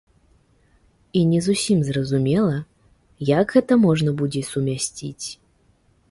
[1.11, 2.55] І не зусім зразумела,
[3.33, 5.27] як гэта можна будзе сумясціць.